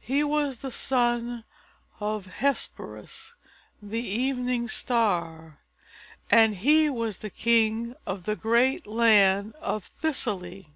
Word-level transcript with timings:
He 0.00 0.24
was 0.24 0.58
the 0.58 0.72
son 0.72 1.44
of 2.00 2.26
Hesperus, 2.26 3.36
the 3.80 4.04
Evening 4.04 4.66
Star, 4.66 5.60
and 6.32 6.56
he 6.56 6.90
was 6.90 7.18
the 7.20 7.30
king 7.30 7.94
of 8.04 8.24
the 8.24 8.34
great 8.34 8.88
land 8.88 9.54
of 9.60 9.84
Thessaly. 9.84 10.72